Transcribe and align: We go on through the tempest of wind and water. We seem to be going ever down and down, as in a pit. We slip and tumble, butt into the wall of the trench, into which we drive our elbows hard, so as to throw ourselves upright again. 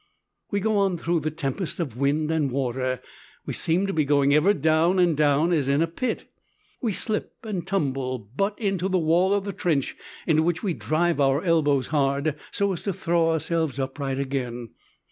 We 0.49 0.59
go 0.61 0.77
on 0.79 0.97
through 0.97 1.19
the 1.19 1.29
tempest 1.29 1.79
of 1.79 1.95
wind 1.95 2.31
and 2.31 2.49
water. 2.49 3.01
We 3.45 3.53
seem 3.53 3.85
to 3.85 3.93
be 3.93 4.03
going 4.03 4.33
ever 4.33 4.51
down 4.51 4.97
and 4.97 5.15
down, 5.15 5.53
as 5.53 5.69
in 5.69 5.83
a 5.83 5.85
pit. 5.85 6.25
We 6.81 6.91
slip 6.91 7.35
and 7.43 7.67
tumble, 7.67 8.17
butt 8.17 8.57
into 8.57 8.89
the 8.89 8.97
wall 8.97 9.31
of 9.31 9.43
the 9.43 9.53
trench, 9.53 9.95
into 10.25 10.41
which 10.41 10.63
we 10.63 10.73
drive 10.73 11.19
our 11.19 11.43
elbows 11.43 11.89
hard, 11.93 12.35
so 12.49 12.73
as 12.73 12.81
to 12.81 12.93
throw 12.93 13.29
ourselves 13.29 13.77
upright 13.77 14.17
again. 14.17 14.69